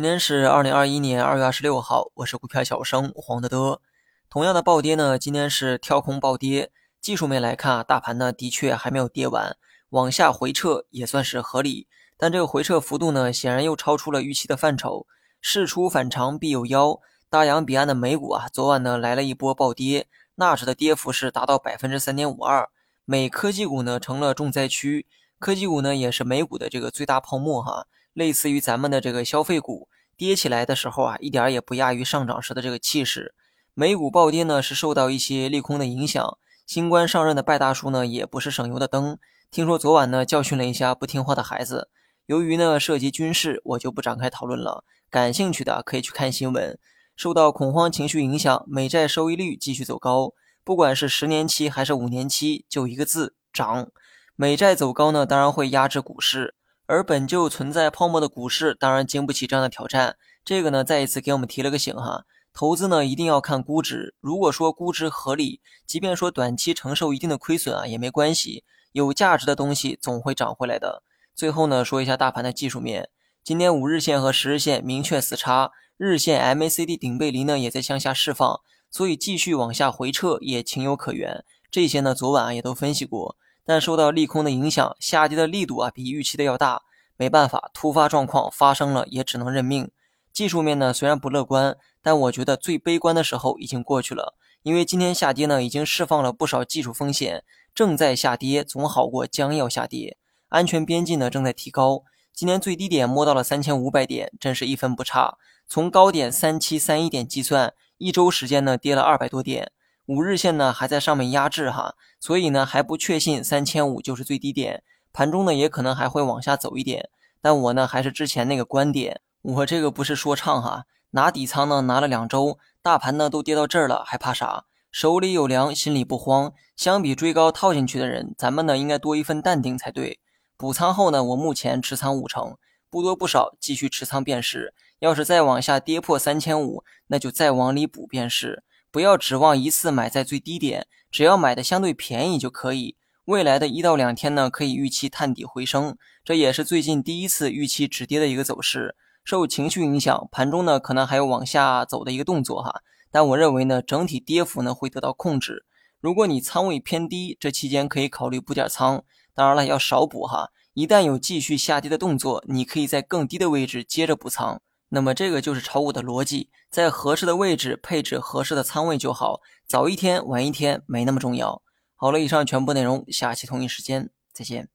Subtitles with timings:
[0.00, 3.82] 今天是二零二一年二月二十六号，我是股票小生黄德德。
[4.30, 6.72] 同样的暴跌呢，今天是跳空暴跌。
[7.02, 9.58] 技术面来看啊，大盘呢的确还没有跌完，
[9.90, 11.86] 往下回撤也算是合理。
[12.16, 15.06] 但这个回撤幅度呢，显然又超出了预期的范畴。
[15.42, 16.98] 事出反常必有妖，
[17.28, 22.70] 大洋彼岸的美股啊，昨晚呢来了一波暴跌，纳指的跌幅是达到百分之三点五二，
[23.04, 25.06] 美科技股呢成了重灾区。
[25.38, 27.86] 科技股呢也是美股的这个最大泡沫哈。
[28.12, 33.34] 类似于咱们的这个消费股跌起来的时候啊，一点也不亚于上涨时的这个气势。
[33.74, 36.38] 美股暴跌呢，是受到一些利空的影响。
[36.66, 39.18] 新官上任的拜大叔呢，也不是省油的灯。
[39.50, 41.88] 听说昨晚呢，教训了一下不听话的孩子。
[42.26, 44.84] 由于呢涉及军事，我就不展开讨论了。
[45.08, 46.78] 感兴趣的可以去看新闻。
[47.16, 50.32] 受到恐慌情绪影响，美债收益率继续走高，
[50.62, 53.90] 不管是十年期还是五年期，就一个字涨。
[54.36, 56.54] 美债走高呢，当然会压制股市。
[56.90, 60.16] 而本就存在泡沫的股市，当然经不起这样的挑战。
[60.44, 62.24] 这个呢，再一次给我们提了个醒哈。
[62.52, 64.16] 投资呢，一定要看估值。
[64.18, 68.64] 如果说估值合理，即便说短期承受一定的亏损啊，也没关系。
[68.90, 71.04] 有价值的东西总会涨回来的。
[71.32, 73.10] 最后呢，说一下大盘的技术面。
[73.44, 78.58] 今天五日线和十日线明确死叉，日线 MACD 顶背离呢也在向下释放，
[78.90, 81.44] 所以继续往下回撤也情有可原。
[81.70, 83.36] 这些呢，昨晚啊也都分析过。
[83.70, 86.82] 但受到利空的影响，下跌的力度啊比预期的要大，
[87.16, 89.88] 没办法，突发状况发生了也只能认命。
[90.32, 100.16] 技术面呢虽然不乐观，但我觉得最悲观的时候已经过去了，因为今天下跌呢已经释放了不少技术风险，正在下跌总好过将要下跌，
[100.48, 102.02] 安全边际呢正在提高。
[102.34, 105.38] 今天最低点摸到了三千五百点，真是一分不差。
[105.68, 109.70] 从高点三七三一点计算，一周时间呢跌了二百多点。
[110.10, 117.10] 五日线呢还在上面压制哈，所以呢还不确信三千五就是最低点，盘中呢也可能还会往下走一点。
[117.40, 124.64] 但我呢还是之前那个观点，我这个不是说唱哈，拿底仓呢拿了两周，大盘呢都跌到这儿了，还怕啥？
[124.90, 126.52] 手里有粮，心里不慌。
[126.74, 130.18] 相比追高套进去的人，咱们呢应该多一份淡定才对。
[130.56, 132.56] 补仓后呢，我目前持仓五成，
[132.90, 134.74] 不多不少，继续持仓便是。
[134.98, 138.64] 要是再往下跌破三千五，那就再往里补便是。
[138.92, 142.96] 不要指望一次买在最低点，只要买的相对便宜就可以。
[143.26, 148.96] 未来的一到两天呢，可以预期探底回升，这也是最近第一次预期止跌的一个走势。
[149.22, 155.64] 受情绪影响，盘中呢可能还有往下走的一个动作哈，但我认为呢，整体跌幅呢会得到控制。
[156.00, 160.50] 如果你仓位偏低，这期间可以考虑补点仓，当然了要少补哈。
[160.72, 164.62] 一旦有继续下跌的动作，你可以在更低的位置接着补仓。
[164.90, 171.62] 那么这个就是炒股的逻辑，在合适的位置配置合适的仓位就好，早一天晚一天没那么重要。
[171.94, 174.68] 好了，以上全部内容，下期同一时间再见。